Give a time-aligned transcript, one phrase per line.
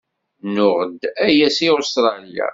[0.53, 2.47] Nuɣ-d aya seg Ustṛalya.